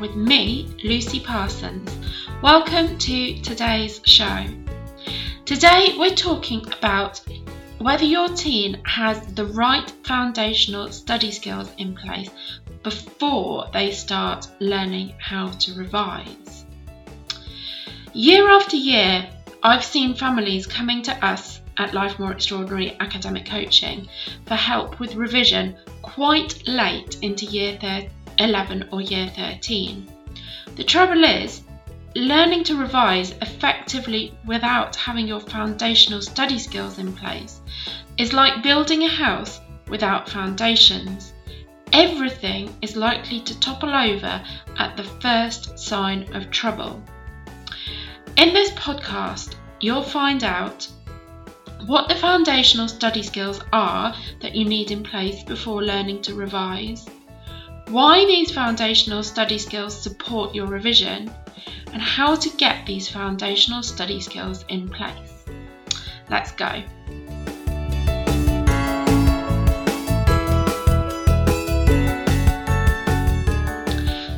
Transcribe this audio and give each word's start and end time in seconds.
with 0.00 0.14
me, 0.14 0.68
Lucy 0.84 1.20
Parsons. 1.20 1.90
Welcome 2.42 2.98
to 2.98 3.40
today's 3.42 4.00
show. 4.04 4.44
Today 5.44 5.94
we're 5.98 6.14
talking 6.14 6.64
about 6.72 7.20
whether 7.78 8.04
your 8.04 8.28
teen 8.28 8.80
has 8.84 9.20
the 9.34 9.46
right 9.46 9.90
foundational 10.04 10.92
study 10.92 11.30
skills 11.30 11.70
in 11.78 11.94
place 11.94 12.30
before 12.82 13.68
they 13.72 13.92
start 13.92 14.48
learning 14.60 15.14
how 15.18 15.48
to 15.52 15.74
revise. 15.74 16.64
Year 18.12 18.50
after 18.50 18.76
year, 18.76 19.28
I've 19.62 19.84
seen 19.84 20.14
families 20.14 20.66
coming 20.66 21.02
to 21.02 21.24
us 21.24 21.60
at 21.76 21.94
Life 21.94 22.18
More 22.18 22.32
Extraordinary 22.32 22.96
Academic 23.00 23.46
Coaching 23.46 24.08
for 24.46 24.54
help 24.54 24.98
with 25.00 25.14
revision 25.14 25.76
quite 26.02 26.66
late 26.66 27.18
into 27.22 27.46
year 27.46 27.78
11 28.38 28.88
or 28.92 29.00
year 29.00 29.28
13. 29.34 30.06
The 30.76 30.84
trouble 30.84 31.24
is, 31.24 31.62
learning 32.14 32.64
to 32.64 32.76
revise 32.76 33.32
effectively 33.42 34.32
without 34.46 34.96
having 34.96 35.28
your 35.28 35.40
foundational 35.40 36.22
study 36.22 36.58
skills 36.58 36.98
in 36.98 37.12
place 37.12 37.60
is 38.16 38.32
like 38.32 38.62
building 38.62 39.04
a 39.04 39.08
house 39.08 39.60
without 39.88 40.28
foundations. 40.28 41.32
Everything 41.92 42.74
is 42.82 42.96
likely 42.96 43.40
to 43.40 43.58
topple 43.60 43.94
over 43.94 44.42
at 44.76 44.96
the 44.96 45.04
first 45.04 45.78
sign 45.78 46.34
of 46.34 46.50
trouble. 46.50 47.02
In 48.36 48.52
this 48.52 48.70
podcast, 48.70 49.54
you'll 49.80 50.02
find 50.02 50.44
out 50.44 50.86
what 51.86 52.08
the 52.08 52.16
foundational 52.16 52.88
study 52.88 53.22
skills 53.22 53.60
are 53.72 54.14
that 54.40 54.54
you 54.54 54.64
need 54.64 54.90
in 54.90 55.02
place 55.02 55.42
before 55.44 55.82
learning 55.82 56.22
to 56.22 56.34
revise, 56.34 57.06
why 57.90 58.24
these 58.26 58.50
foundational 58.50 59.22
study 59.22 59.58
skills 59.58 59.98
support 59.98 60.54
your 60.54 60.66
revision, 60.66 61.30
and 61.92 62.02
how 62.02 62.34
to 62.34 62.50
get 62.56 62.84
these 62.86 63.08
foundational 63.08 63.82
study 63.82 64.20
skills 64.20 64.64
in 64.68 64.88
place. 64.88 65.44
Let's 66.28 66.52
go. 66.52 66.82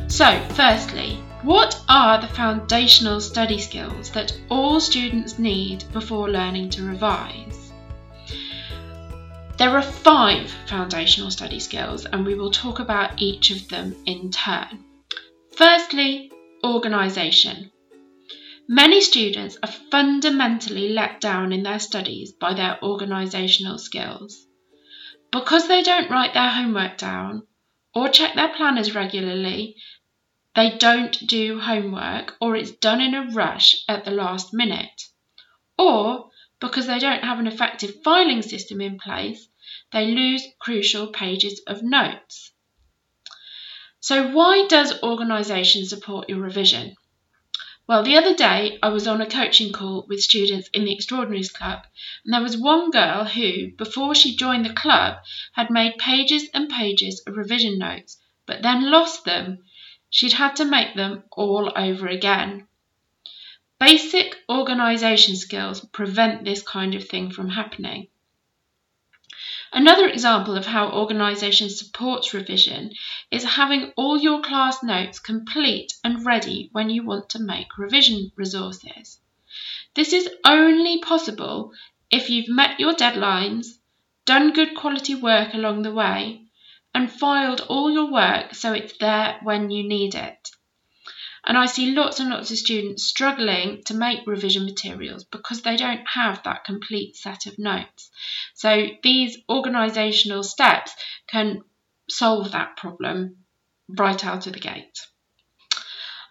So, 0.07 0.39
firstly, 0.53 1.17
what 1.41 1.81
are 1.89 2.21
the 2.21 2.27
foundational 2.27 3.19
study 3.19 3.57
skills 3.57 4.11
that 4.11 4.37
all 4.49 4.79
students 4.79 5.39
need 5.39 5.83
before 5.91 6.29
learning 6.29 6.69
to 6.71 6.83
revise? 6.83 7.60
There 9.61 9.77
are 9.77 9.83
five 9.83 10.49
foundational 10.65 11.29
study 11.29 11.59
skills, 11.59 12.07
and 12.07 12.25
we 12.25 12.33
will 12.33 12.49
talk 12.49 12.79
about 12.79 13.21
each 13.21 13.51
of 13.51 13.69
them 13.69 13.95
in 14.07 14.31
turn. 14.31 14.83
Firstly, 15.55 16.31
organisation. 16.63 17.69
Many 18.67 19.01
students 19.01 19.59
are 19.61 19.71
fundamentally 19.71 20.89
let 20.89 21.21
down 21.21 21.53
in 21.53 21.61
their 21.61 21.77
studies 21.77 22.31
by 22.31 22.55
their 22.55 22.79
organisational 22.81 23.79
skills. 23.79 24.47
Because 25.31 25.67
they 25.67 25.83
don't 25.83 26.09
write 26.09 26.33
their 26.33 26.49
homework 26.49 26.97
down 26.97 27.43
or 27.93 28.09
check 28.09 28.33
their 28.33 28.55
planners 28.55 28.95
regularly, 28.95 29.75
they 30.55 30.75
don't 30.79 31.27
do 31.27 31.59
homework 31.59 32.35
or 32.41 32.55
it's 32.55 32.71
done 32.71 32.99
in 32.99 33.13
a 33.13 33.29
rush 33.31 33.75
at 33.87 34.05
the 34.05 34.11
last 34.11 34.55
minute. 34.55 35.03
Or 35.77 36.30
because 36.61 36.87
they 36.87 36.99
don't 36.99 37.25
have 37.25 37.39
an 37.39 37.47
effective 37.47 38.01
filing 38.01 38.41
system 38.41 38.79
in 38.79 38.97
place, 38.97 39.49
they 39.91 40.05
lose 40.05 40.47
crucial 40.59 41.07
pages 41.07 41.59
of 41.67 41.83
notes. 41.83 42.51
So, 43.99 44.29
why 44.29 44.67
does 44.69 45.03
organisation 45.03 45.85
support 45.85 46.29
your 46.29 46.39
revision? 46.39 46.95
Well, 47.87 48.03
the 48.03 48.15
other 48.15 48.33
day 48.33 48.79
I 48.81 48.87
was 48.87 49.05
on 49.05 49.19
a 49.19 49.29
coaching 49.29 49.73
call 49.73 50.05
with 50.07 50.21
students 50.21 50.69
in 50.73 50.85
the 50.85 50.93
Extraordinaries 50.93 51.51
Club, 51.51 51.83
and 52.23 52.33
there 52.33 52.41
was 52.41 52.55
one 52.55 52.91
girl 52.91 53.25
who, 53.25 53.71
before 53.75 54.15
she 54.15 54.37
joined 54.37 54.65
the 54.65 54.73
club, 54.73 55.17
had 55.51 55.69
made 55.69 55.97
pages 55.97 56.47
and 56.53 56.69
pages 56.69 57.21
of 57.27 57.35
revision 57.35 57.77
notes, 57.77 58.17
but 58.45 58.61
then 58.61 58.89
lost 58.89 59.25
them 59.25 59.65
she'd 60.11 60.33
had 60.33 60.57
to 60.57 60.65
make 60.65 60.93
them 60.93 61.23
all 61.31 61.71
over 61.75 62.07
again. 62.07 62.67
Basic 63.81 64.35
organisation 64.47 65.35
skills 65.35 65.83
prevent 65.83 66.43
this 66.45 66.61
kind 66.61 66.93
of 66.93 67.07
thing 67.07 67.31
from 67.31 67.49
happening. 67.49 68.09
Another 69.73 70.07
example 70.07 70.55
of 70.55 70.67
how 70.67 70.91
organisation 70.91 71.67
supports 71.67 72.31
revision 72.31 72.91
is 73.31 73.43
having 73.43 73.91
all 73.95 74.19
your 74.19 74.43
class 74.43 74.83
notes 74.83 75.17
complete 75.17 75.93
and 76.03 76.23
ready 76.23 76.69
when 76.71 76.91
you 76.91 77.03
want 77.03 77.29
to 77.29 77.41
make 77.41 77.79
revision 77.79 78.31
resources. 78.35 79.19
This 79.95 80.13
is 80.13 80.29
only 80.45 80.99
possible 80.99 81.73
if 82.11 82.29
you've 82.29 82.49
met 82.49 82.79
your 82.79 82.93
deadlines, 82.93 83.79
done 84.25 84.53
good 84.53 84.75
quality 84.75 85.15
work 85.15 85.55
along 85.55 85.81
the 85.81 85.91
way, 85.91 86.43
and 86.93 87.11
filed 87.11 87.61
all 87.61 87.89
your 87.89 88.11
work 88.11 88.53
so 88.53 88.73
it's 88.73 88.95
there 88.99 89.39
when 89.41 89.71
you 89.71 89.81
need 89.87 90.13
it. 90.13 90.40
And 91.43 91.57
I 91.57 91.65
see 91.65 91.95
lots 91.95 92.19
and 92.19 92.29
lots 92.29 92.51
of 92.51 92.57
students 92.57 93.03
struggling 93.03 93.81
to 93.85 93.95
make 93.95 94.27
revision 94.27 94.65
materials 94.65 95.23
because 95.23 95.61
they 95.61 95.75
don't 95.75 96.05
have 96.07 96.43
that 96.43 96.65
complete 96.65 97.15
set 97.15 97.47
of 97.47 97.57
notes. 97.57 98.11
So 98.53 98.87
these 99.01 99.37
organisational 99.49 100.45
steps 100.45 100.93
can 101.27 101.63
solve 102.09 102.51
that 102.51 102.77
problem 102.77 103.37
right 103.89 104.23
out 104.23 104.45
of 104.45 104.53
the 104.53 104.59
gate. 104.59 104.99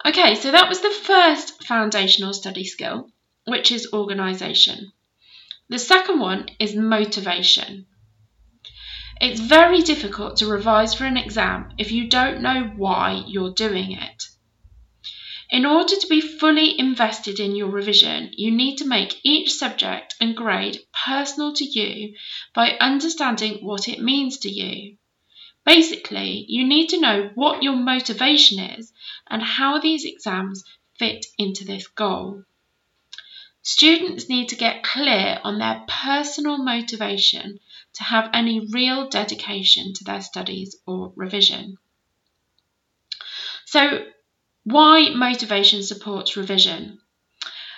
Okay, 0.05 0.35
so 0.35 0.51
that 0.53 0.69
was 0.69 0.81
the 0.81 0.91
first 0.91 1.65
foundational 1.65 2.33
study 2.33 2.65
skill, 2.65 3.11
which 3.47 3.71
is 3.73 3.93
organisation. 3.93 4.93
The 5.69 5.79
second 5.79 6.21
one 6.21 6.49
is 6.59 6.75
motivation. 6.75 7.87
It's 9.21 9.41
very 9.41 9.83
difficult 9.83 10.39
to 10.39 10.47
revise 10.47 10.95
for 10.95 11.05
an 11.05 11.19
exam 11.19 11.75
if 11.77 11.93
you 11.93 12.09
don't 12.09 12.41
know 12.41 12.73
why 12.77 13.25
you're 13.27 13.53
doing 13.53 13.93
it. 13.93 14.25
In 15.51 15.67
order 15.67 15.97
to 15.97 16.07
be 16.07 16.21
fully 16.21 16.79
invested 16.79 17.41
in 17.41 17.57
your 17.57 17.71
revision, 17.71 18.31
you 18.35 18.53
need 18.53 18.77
to 18.77 18.87
make 18.87 19.21
each 19.25 19.53
subject 19.53 20.15
and 20.21 20.37
grade 20.37 20.79
personal 20.93 21.53
to 21.55 21.65
you 21.65 22.15
by 22.55 22.77
understanding 22.81 23.65
what 23.65 23.89
it 23.89 24.01
means 24.01 24.39
to 24.39 24.49
you. 24.49 24.97
Basically, 25.65 26.45
you 26.49 26.65
need 26.65 26.89
to 26.91 27.01
know 27.01 27.31
what 27.35 27.65
your 27.65 27.75
motivation 27.75 28.61
is 28.61 28.93
and 29.29 29.43
how 29.43 29.81
these 29.81 30.05
exams 30.05 30.63
fit 30.99 31.27
into 31.37 31.65
this 31.65 31.89
goal. 31.89 32.45
Students 33.63 34.29
need 34.29 34.51
to 34.51 34.57
get 34.57 34.85
clear 34.85 35.41
on 35.43 35.59
their 35.59 35.85
personal 35.89 36.59
motivation 36.59 37.59
to 37.95 38.05
have 38.05 38.31
any 38.33 38.69
real 38.71 39.09
dedication 39.09 39.95
to 39.95 40.05
their 40.05 40.23
studies 40.23 40.77
or 40.87 41.13
revision. 41.17 41.77
So, 43.67 44.07
why 44.65 45.11
motivation 45.11 45.83
supports 45.83 46.37
revision? 46.37 46.99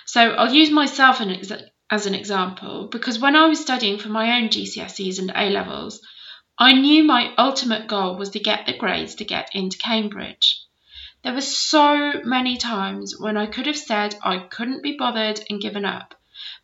So, 0.07 0.33
I'll 0.33 0.53
use 0.53 0.71
myself 0.71 1.21
as 1.91 2.07
an 2.07 2.15
example 2.15 2.89
because 2.89 3.19
when 3.19 3.37
I 3.37 3.47
was 3.47 3.61
studying 3.61 3.99
for 3.99 4.09
my 4.09 4.37
own 4.37 4.49
GCSEs 4.49 5.19
and 5.19 5.33
A 5.35 5.51
levels, 5.51 6.01
I 6.59 6.73
knew 6.73 7.03
my 7.03 7.35
ultimate 7.39 7.87
goal 7.87 8.17
was 8.17 8.31
to 8.31 8.41
get 8.41 8.67
the 8.67 8.77
grades 8.77 9.15
to 9.17 9.25
get 9.25 9.55
into 9.55 9.79
Cambridge. 9.79 10.63
There 11.23 11.33
were 11.33 11.41
so 11.41 12.21
many 12.25 12.57
times 12.57 13.15
when 13.19 13.37
I 13.37 13.47
could 13.47 13.67
have 13.67 13.77
said 13.77 14.17
I 14.25 14.39
couldn't 14.39 14.83
be 14.83 14.97
bothered 14.97 15.41
and 15.49 15.61
given 15.61 15.85
up, 15.85 16.15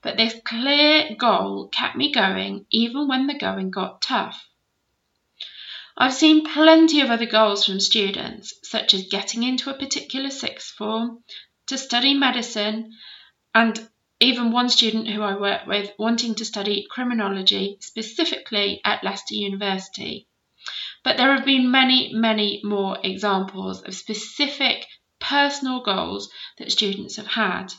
but 0.02 0.16
this 0.16 0.34
clear 0.44 1.14
goal 1.16 1.68
kept 1.68 1.94
me 1.94 2.12
going 2.12 2.66
even 2.70 3.06
when 3.06 3.28
the 3.28 3.34
going 3.34 3.70
got 3.70 4.02
tough. 4.02 4.48
I've 6.00 6.14
seen 6.14 6.44
plenty 6.44 7.00
of 7.00 7.10
other 7.10 7.26
goals 7.26 7.66
from 7.66 7.80
students, 7.80 8.54
such 8.62 8.94
as 8.94 9.08
getting 9.08 9.42
into 9.42 9.68
a 9.68 9.76
particular 9.76 10.30
sixth 10.30 10.74
form, 10.74 11.24
to 11.66 11.76
study 11.76 12.14
medicine, 12.14 12.92
and 13.52 13.88
even 14.20 14.52
one 14.52 14.68
student 14.68 15.08
who 15.08 15.22
I 15.22 15.36
work 15.36 15.66
with 15.66 15.92
wanting 15.98 16.36
to 16.36 16.44
study 16.44 16.86
criminology 16.88 17.78
specifically 17.80 18.80
at 18.84 19.02
Leicester 19.02 19.34
University. 19.34 20.28
But 21.02 21.16
there 21.16 21.34
have 21.34 21.44
been 21.44 21.72
many, 21.72 22.12
many 22.12 22.60
more 22.62 22.98
examples 23.02 23.82
of 23.82 23.92
specific 23.96 24.86
personal 25.18 25.80
goals 25.80 26.30
that 26.58 26.70
students 26.70 27.16
have 27.16 27.26
had. 27.26 27.72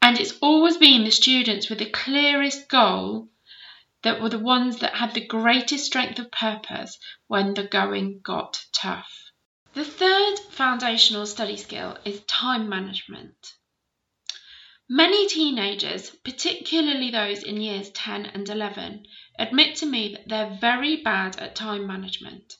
And 0.00 0.18
it's 0.18 0.38
always 0.40 0.78
been 0.78 1.04
the 1.04 1.10
students 1.10 1.68
with 1.68 1.80
the 1.80 1.90
clearest 1.90 2.66
goal 2.70 3.28
that 4.04 4.20
were 4.20 4.28
the 4.28 4.38
ones 4.38 4.78
that 4.78 4.94
had 4.94 5.12
the 5.14 5.26
greatest 5.26 5.86
strength 5.86 6.18
of 6.18 6.30
purpose 6.30 6.98
when 7.26 7.54
the 7.54 7.64
going 7.64 8.20
got 8.22 8.64
tough. 8.72 9.32
The 9.72 9.84
third 9.84 10.38
foundational 10.50 11.26
study 11.26 11.56
skill 11.56 11.98
is 12.04 12.20
time 12.26 12.68
management. 12.68 13.54
Many 14.88 15.26
teenagers, 15.26 16.10
particularly 16.10 17.10
those 17.10 17.42
in 17.42 17.58
years 17.60 17.90
10 17.90 18.26
and 18.26 18.46
11, 18.46 19.06
admit 19.38 19.76
to 19.76 19.86
me 19.86 20.12
that 20.12 20.28
they're 20.28 20.58
very 20.60 20.96
bad 21.02 21.38
at 21.38 21.56
time 21.56 21.86
management. 21.86 22.58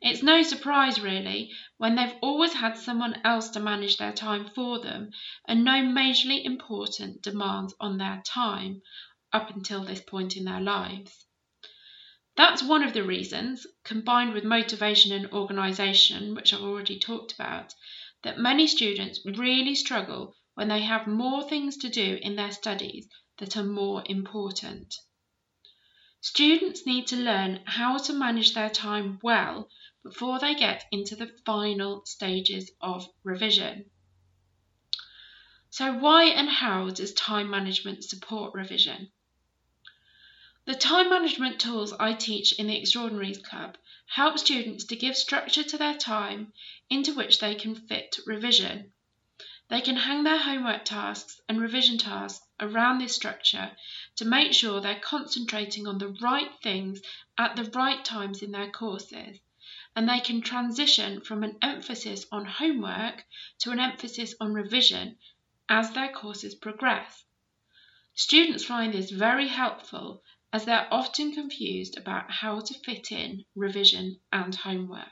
It's 0.00 0.20
no 0.20 0.42
surprise, 0.42 1.00
really, 1.00 1.52
when 1.76 1.94
they've 1.94 2.16
always 2.20 2.54
had 2.54 2.76
someone 2.76 3.20
else 3.24 3.50
to 3.50 3.60
manage 3.60 3.98
their 3.98 4.12
time 4.12 4.50
for 4.52 4.80
them 4.80 5.12
and 5.46 5.64
no 5.64 5.74
majorly 5.74 6.44
important 6.44 7.22
demands 7.22 7.72
on 7.78 7.98
their 7.98 8.20
time 8.26 8.82
up 9.32 9.50
until 9.50 9.84
this 9.84 10.00
point 10.00 10.36
in 10.36 10.44
their 10.44 10.60
lives. 10.60 11.26
That's 12.34 12.62
one 12.62 12.82
of 12.82 12.94
the 12.94 13.04
reasons, 13.04 13.66
combined 13.84 14.32
with 14.32 14.42
motivation 14.42 15.12
and 15.12 15.30
organisation, 15.32 16.34
which 16.34 16.54
I've 16.54 16.62
already 16.62 16.98
talked 16.98 17.32
about, 17.32 17.74
that 18.22 18.38
many 18.38 18.66
students 18.66 19.20
really 19.24 19.74
struggle 19.74 20.34
when 20.54 20.68
they 20.68 20.80
have 20.80 21.06
more 21.06 21.46
things 21.46 21.76
to 21.78 21.88
do 21.88 22.18
in 22.22 22.36
their 22.36 22.50
studies 22.50 23.08
that 23.38 23.56
are 23.56 23.64
more 23.64 24.02
important. 24.06 24.94
Students 26.20 26.86
need 26.86 27.06
to 27.08 27.16
learn 27.16 27.62
how 27.66 27.98
to 27.98 28.12
manage 28.12 28.54
their 28.54 28.70
time 28.70 29.18
well 29.22 29.68
before 30.02 30.38
they 30.38 30.54
get 30.54 30.84
into 30.92 31.16
the 31.16 31.34
final 31.44 32.04
stages 32.06 32.70
of 32.80 33.08
revision. 33.24 33.90
So, 35.68 35.92
why 35.92 36.24
and 36.24 36.48
how 36.48 36.90
does 36.90 37.12
time 37.14 37.50
management 37.50 38.04
support 38.04 38.54
revision? 38.54 39.10
The 40.64 40.76
time 40.76 41.10
management 41.10 41.60
tools 41.60 41.92
I 41.92 42.12
teach 42.12 42.52
in 42.52 42.68
the 42.68 42.78
Extraordinaries 42.78 43.38
Club 43.38 43.76
help 44.06 44.38
students 44.38 44.84
to 44.84 44.94
give 44.94 45.16
structure 45.16 45.64
to 45.64 45.76
their 45.76 45.96
time 45.96 46.52
into 46.88 47.14
which 47.14 47.40
they 47.40 47.56
can 47.56 47.74
fit 47.74 48.20
revision. 48.26 48.92
They 49.66 49.80
can 49.80 49.96
hang 49.96 50.22
their 50.22 50.38
homework 50.38 50.84
tasks 50.84 51.40
and 51.48 51.60
revision 51.60 51.98
tasks 51.98 52.46
around 52.60 52.98
this 52.98 53.12
structure 53.12 53.76
to 54.14 54.24
make 54.24 54.52
sure 54.52 54.80
they're 54.80 55.00
concentrating 55.00 55.88
on 55.88 55.98
the 55.98 56.16
right 56.20 56.52
things 56.62 57.02
at 57.36 57.56
the 57.56 57.64
right 57.64 58.04
times 58.04 58.40
in 58.40 58.52
their 58.52 58.70
courses, 58.70 59.40
and 59.96 60.08
they 60.08 60.20
can 60.20 60.42
transition 60.42 61.22
from 61.22 61.42
an 61.42 61.58
emphasis 61.60 62.24
on 62.30 62.44
homework 62.44 63.24
to 63.58 63.72
an 63.72 63.80
emphasis 63.80 64.36
on 64.40 64.54
revision 64.54 65.18
as 65.68 65.90
their 65.90 66.12
courses 66.12 66.54
progress. 66.54 67.24
Students 68.14 68.64
find 68.64 68.94
this 68.94 69.10
very 69.10 69.48
helpful 69.48 70.22
as 70.52 70.66
they're 70.66 70.88
often 70.90 71.32
confused 71.32 71.96
about 71.96 72.30
how 72.30 72.60
to 72.60 72.74
fit 72.74 73.10
in 73.10 73.44
revision 73.54 74.20
and 74.30 74.54
homework. 74.54 75.06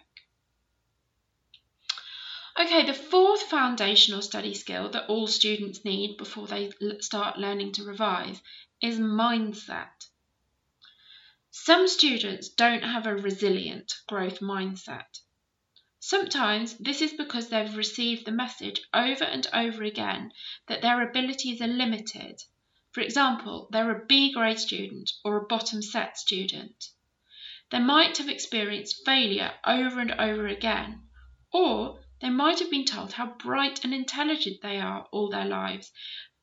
Okay, 2.59 2.85
the 2.85 2.93
fourth 2.93 3.43
foundational 3.45 4.21
study 4.21 4.53
skill 4.53 4.91
that 4.91 5.07
all 5.07 5.27
students 5.27 5.83
need 5.83 6.19
before 6.19 6.47
they 6.47 6.71
start 7.01 7.39
learning 7.39 7.73
to 7.73 7.85
revise 7.85 8.43
is 8.83 8.99
mindset. 8.99 10.09
Some 11.51 11.89
students 11.89 12.49
don't 12.51 12.85
have 12.85 13.07
a 13.07 13.17
resilient 13.17 13.95
growth 14.07 14.41
mindset. 14.41 15.21
Sometimes 15.99 16.77
this 16.79 17.01
is 17.01 17.13
because 17.15 17.49
they've 17.49 17.77
received 17.77 18.27
the 18.27 18.33
message 18.33 18.81
over 18.93 19.25
and 19.25 19.47
over 19.55 19.83
again 19.85 20.33
that 20.67 20.83
their 20.83 21.03
abilities 21.03 21.63
are 21.63 21.67
limited 21.67 22.43
for 22.93 23.03
example, 23.03 23.69
they're 23.71 23.91
a 23.91 24.05
B 24.07 24.33
grade 24.33 24.59
student 24.59 25.13
or 25.25 25.37
a 25.37 25.47
bottom 25.47 25.81
set 25.81 26.19
student. 26.19 26.87
They 27.71 27.79
might 27.79 28.19
have 28.19 28.29
experienced 28.29 29.05
failure 29.05 29.55
over 29.65 30.01
and 30.01 30.11
over 30.13 30.49
again, 30.49 31.09
or 31.53 32.01
they 32.21 32.31
might 32.31 32.59
have 32.59 32.71
been 32.71 32.85
told 32.85 33.13
how 33.13 33.27
bright 33.27 33.85
and 33.85 33.95
intelligent 33.95 34.61
they 34.61 34.81
are 34.81 35.07
all 35.13 35.31
their 35.31 35.45
lives 35.45 35.93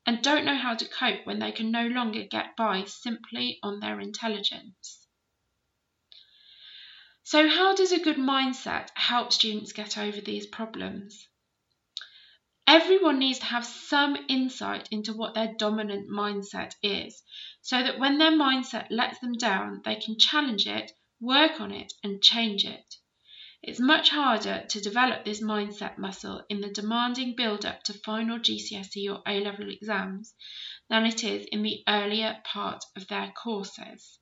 and 0.05 0.21
don't 0.21 0.45
know 0.45 0.55
how 0.55 0.73
to 0.73 0.87
cope 0.87 1.25
when 1.25 1.39
they 1.39 1.51
can 1.51 1.69
no 1.69 1.85
longer 1.85 2.23
get 2.23 2.55
by 2.55 2.85
simply 2.85 3.59
on 3.61 3.81
their 3.81 3.99
intelligence. 3.99 5.05
So, 7.23 7.49
how 7.49 7.75
does 7.75 7.91
a 7.91 7.99
good 7.99 8.15
mindset 8.15 8.87
help 8.95 9.33
students 9.33 9.73
get 9.73 9.97
over 9.97 10.21
these 10.21 10.47
problems? 10.47 11.27
Everyone 12.69 13.17
needs 13.17 13.39
to 13.39 13.45
have 13.45 13.65
some 13.65 14.17
insight 14.27 14.89
into 14.91 15.13
what 15.13 15.33
their 15.33 15.53
dominant 15.57 16.09
mindset 16.09 16.75
is, 16.83 17.23
so 17.61 17.81
that 17.81 17.97
when 17.97 18.17
their 18.17 18.33
mindset 18.33 18.87
lets 18.89 19.19
them 19.19 19.31
down, 19.31 19.81
they 19.85 19.95
can 19.95 20.19
challenge 20.19 20.67
it, 20.67 20.91
work 21.21 21.61
on 21.61 21.71
it, 21.71 21.93
and 22.03 22.21
change 22.21 22.65
it. 22.65 22.95
It's 23.63 23.79
much 23.79 24.09
harder 24.09 24.65
to 24.67 24.81
develop 24.81 25.23
this 25.23 25.41
mindset 25.41 25.97
muscle 25.97 26.43
in 26.49 26.59
the 26.59 26.69
demanding 26.69 27.35
build 27.37 27.65
up 27.65 27.83
to 27.83 27.93
final 27.93 28.37
GCSE 28.37 29.09
or 29.09 29.21
A 29.25 29.39
level 29.39 29.69
exams 29.69 30.33
than 30.89 31.05
it 31.05 31.23
is 31.23 31.45
in 31.45 31.63
the 31.63 31.83
earlier 31.87 32.41
part 32.43 32.83
of 32.97 33.07
their 33.07 33.31
courses. 33.31 34.19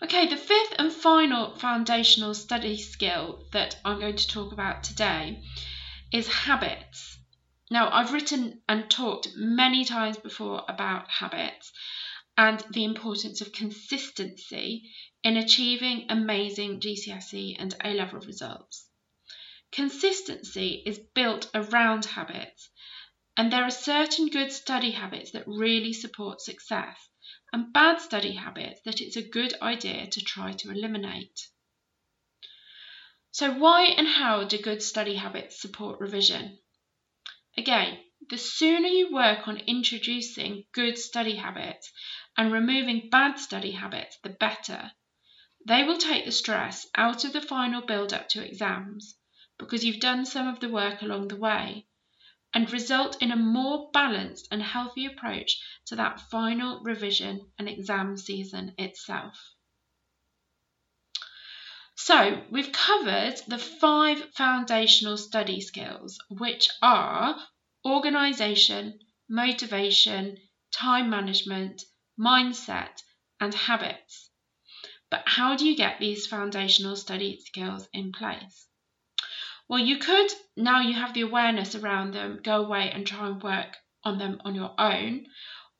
Okay, 0.00 0.28
the 0.28 0.36
fifth 0.36 0.74
and 0.78 0.92
final 0.92 1.56
foundational 1.56 2.34
study 2.34 2.76
skill 2.76 3.44
that 3.52 3.76
I'm 3.84 3.98
going 3.98 4.16
to 4.16 4.28
talk 4.28 4.52
about 4.52 4.84
today 4.84 5.42
is 6.16 6.28
habits. 6.28 7.18
Now, 7.70 7.90
I've 7.92 8.14
written 8.14 8.62
and 8.66 8.90
talked 8.90 9.28
many 9.36 9.84
times 9.84 10.16
before 10.16 10.64
about 10.66 11.10
habits 11.10 11.70
and 12.38 12.64
the 12.70 12.84
importance 12.84 13.42
of 13.42 13.52
consistency 13.52 14.90
in 15.22 15.36
achieving 15.36 16.06
amazing 16.08 16.80
GCSE 16.80 17.56
and 17.58 17.74
A 17.84 17.92
level 17.92 18.20
results. 18.20 18.88
Consistency 19.72 20.82
is 20.86 20.98
built 21.14 21.50
around 21.52 22.06
habits, 22.06 22.70
and 23.36 23.52
there 23.52 23.64
are 23.64 23.70
certain 23.70 24.28
good 24.28 24.52
study 24.52 24.92
habits 24.92 25.32
that 25.32 25.46
really 25.46 25.92
support 25.92 26.40
success, 26.40 26.96
and 27.52 27.74
bad 27.74 28.00
study 28.00 28.32
habits 28.32 28.80
that 28.86 29.02
it's 29.02 29.16
a 29.16 29.28
good 29.28 29.52
idea 29.60 30.06
to 30.06 30.20
try 30.22 30.52
to 30.52 30.70
eliminate. 30.70 31.48
So, 33.38 33.52
why 33.52 33.84
and 33.98 34.08
how 34.08 34.44
do 34.44 34.56
good 34.56 34.82
study 34.82 35.16
habits 35.16 35.60
support 35.60 36.00
revision? 36.00 36.58
Again, 37.54 38.02
the 38.30 38.38
sooner 38.38 38.88
you 38.88 39.12
work 39.12 39.46
on 39.46 39.58
introducing 39.58 40.64
good 40.72 40.96
study 40.96 41.36
habits 41.36 41.92
and 42.38 42.50
removing 42.50 43.10
bad 43.10 43.38
study 43.38 43.72
habits, 43.72 44.16
the 44.22 44.30
better. 44.30 44.90
They 45.66 45.84
will 45.84 45.98
take 45.98 46.24
the 46.24 46.32
stress 46.32 46.86
out 46.94 47.24
of 47.24 47.34
the 47.34 47.42
final 47.42 47.82
build 47.82 48.14
up 48.14 48.30
to 48.30 48.42
exams 48.42 49.18
because 49.58 49.84
you've 49.84 50.00
done 50.00 50.24
some 50.24 50.48
of 50.48 50.60
the 50.60 50.70
work 50.70 51.02
along 51.02 51.28
the 51.28 51.36
way 51.36 51.88
and 52.54 52.72
result 52.72 53.20
in 53.20 53.32
a 53.32 53.36
more 53.36 53.90
balanced 53.92 54.48
and 54.50 54.62
healthy 54.62 55.04
approach 55.04 55.60
to 55.88 55.96
that 55.96 56.22
final 56.30 56.80
revision 56.82 57.52
and 57.58 57.68
exam 57.68 58.16
season 58.16 58.74
itself. 58.78 59.55
So, 62.06 62.40
we've 62.52 62.70
covered 62.70 63.40
the 63.48 63.58
five 63.58 64.32
foundational 64.34 65.16
study 65.16 65.60
skills, 65.60 66.20
which 66.28 66.70
are 66.80 67.36
organisation, 67.84 69.00
motivation, 69.28 70.38
time 70.70 71.10
management, 71.10 71.82
mindset, 72.16 73.02
and 73.40 73.52
habits. 73.52 74.30
But 75.10 75.24
how 75.26 75.56
do 75.56 75.66
you 75.66 75.74
get 75.74 75.98
these 75.98 76.28
foundational 76.28 76.94
study 76.94 77.40
skills 77.40 77.88
in 77.92 78.12
place? 78.12 78.68
Well, 79.66 79.80
you 79.80 79.98
could, 79.98 80.30
now 80.56 80.78
you 80.78 80.94
have 80.94 81.12
the 81.12 81.22
awareness 81.22 81.74
around 81.74 82.12
them, 82.12 82.38
go 82.40 82.64
away 82.64 82.88
and 82.88 83.04
try 83.04 83.26
and 83.26 83.42
work 83.42 83.78
on 84.04 84.18
them 84.18 84.40
on 84.44 84.54
your 84.54 84.80
own, 84.80 85.26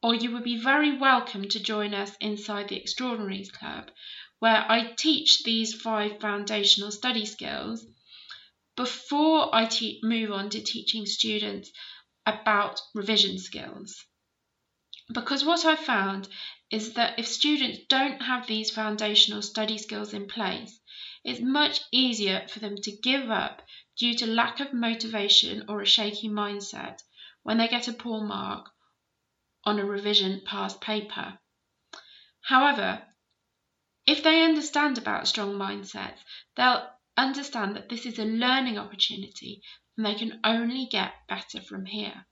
or 0.03 0.13
you 0.13 0.33
would 0.33 0.43
be 0.45 0.61
very 0.61 0.99
welcome 0.99 1.49
to 1.49 1.63
join 1.63 1.95
us 1.95 2.17
inside 2.21 2.69
the 2.69 2.81
Extraordinaries 2.81 3.53
Club, 3.53 3.93
where 4.39 4.65
I 4.71 4.93
teach 4.97 5.43
these 5.43 5.75
five 5.75 6.21
foundational 6.21 6.91
study 6.91 7.25
skills 7.25 7.87
before 8.77 9.55
I 9.55 9.67
te- 9.67 10.01
move 10.03 10.31
on 10.31 10.51
to 10.51 10.63
teaching 10.63 11.07
students 11.07 11.71
about 12.27 12.81
revision 12.95 13.39
skills. 13.39 14.05
Because 15.13 15.45
what 15.45 15.65
I 15.65 15.77
found 15.77 16.29
is 16.71 16.95
that 16.95 17.19
if 17.19 17.29
students 17.29 17.79
don't 17.89 18.21
have 18.21 18.47
these 18.47 18.71
foundational 18.71 19.41
study 19.41 19.79
skills 19.79 20.13
in 20.13 20.27
place, 20.27 20.81
it's 21.25 21.41
much 21.41 21.81
easier 21.93 22.47
for 22.49 22.59
them 22.59 22.77
to 22.77 22.91
give 22.91 23.31
up 23.31 23.63
due 23.97 24.15
to 24.15 24.27
lack 24.27 24.61
of 24.61 24.73
motivation 24.73 25.65
or 25.69 25.81
a 25.81 25.87
shaky 25.87 26.29
mindset 26.29 27.03
when 27.45 27.57
they 27.57 27.69
get 27.69 27.89
a 27.89 27.93
poor 27.93 28.21
mark 28.21 28.69
on 29.65 29.79
a 29.79 29.85
revision 29.85 30.43
past 30.45 30.81
paper. 30.81 31.39
However, 32.43 33.06
they 34.27 34.43
understand 34.43 34.99
about 34.99 35.29
strong 35.29 35.55
mindsets, 35.55 36.19
they'll 36.57 36.91
understand 37.17 37.77
that 37.77 37.89
this 37.89 38.05
is 38.05 38.19
a 38.19 38.25
learning 38.25 38.77
opportunity 38.77 39.63
and 39.97 40.05
they 40.05 40.17
can 40.17 40.41
only 40.43 40.87
get 40.87 41.13
better 41.29 41.61
from 41.61 41.87
here. 41.87 42.27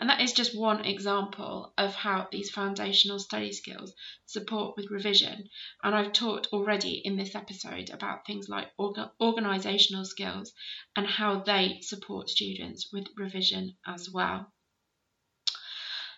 And 0.00 0.10
that 0.10 0.20
is 0.20 0.32
just 0.32 0.58
one 0.58 0.84
example 0.84 1.74
of 1.78 1.94
how 1.94 2.26
these 2.32 2.50
foundational 2.50 3.20
study 3.20 3.52
skills 3.52 3.94
support 4.26 4.76
with 4.76 4.90
revision. 4.90 5.48
And 5.84 5.94
I've 5.94 6.12
talked 6.12 6.48
already 6.52 6.94
in 7.04 7.16
this 7.16 7.36
episode 7.36 7.90
about 7.90 8.26
things 8.26 8.48
like 8.48 8.76
orga- 8.76 9.12
organisational 9.20 10.04
skills 10.04 10.52
and 10.96 11.06
how 11.06 11.38
they 11.38 11.78
support 11.82 12.30
students 12.30 12.88
with 12.92 13.06
revision 13.16 13.76
as 13.86 14.10
well. 14.10 14.52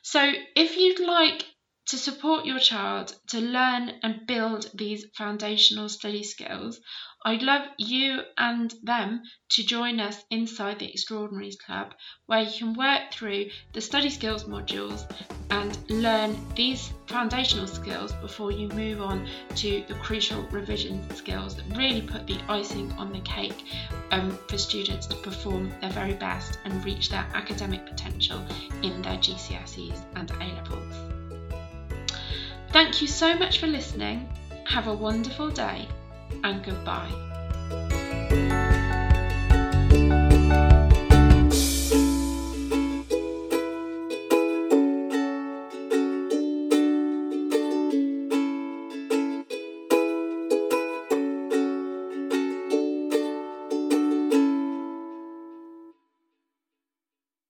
So 0.00 0.32
if 0.56 0.78
you'd 0.78 1.00
like 1.00 1.53
to 1.86 1.98
support 1.98 2.46
your 2.46 2.58
child 2.58 3.14
to 3.28 3.40
learn 3.40 3.92
and 4.02 4.26
build 4.26 4.70
these 4.74 5.04
foundational 5.16 5.88
study 5.88 6.22
skills, 6.22 6.80
I'd 7.26 7.42
love 7.42 7.66
you 7.78 8.20
and 8.36 8.72
them 8.82 9.22
to 9.50 9.62
join 9.62 9.98
us 9.98 10.22
inside 10.30 10.78
the 10.78 10.90
Extraordinaries 10.90 11.56
Club, 11.56 11.94
where 12.26 12.42
you 12.42 12.58
can 12.58 12.74
work 12.74 13.12
through 13.12 13.46
the 13.72 13.80
study 13.80 14.10
skills 14.10 14.44
modules 14.44 15.10
and 15.50 15.78
learn 15.90 16.36
these 16.54 16.92
foundational 17.06 17.66
skills 17.66 18.12
before 18.14 18.50
you 18.50 18.68
move 18.68 19.00
on 19.00 19.26
to 19.56 19.84
the 19.88 19.94
crucial 19.94 20.42
revision 20.48 21.08
skills 21.14 21.56
that 21.56 21.76
really 21.76 22.02
put 22.02 22.26
the 22.26 22.38
icing 22.48 22.92
on 22.92 23.12
the 23.12 23.20
cake 23.20 23.64
um, 24.10 24.38
for 24.48 24.58
students 24.58 25.06
to 25.06 25.16
perform 25.16 25.72
their 25.80 25.90
very 25.90 26.14
best 26.14 26.58
and 26.64 26.84
reach 26.84 27.08
their 27.08 27.26
academic 27.34 27.86
potential 27.86 28.44
in 28.82 29.00
their 29.02 29.16
GCSEs 29.16 30.04
and 30.16 30.30
A 30.30 30.44
levels. 30.54 31.23
Thank 32.74 33.00
you 33.00 33.06
so 33.06 33.36
much 33.36 33.60
for 33.60 33.68
listening. 33.68 34.28
Have 34.66 34.88
a 34.88 34.92
wonderful 34.92 35.48
day 35.48 35.86
and 36.42 36.60
goodbye. 36.64 37.33